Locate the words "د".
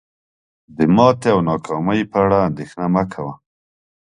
0.75-0.77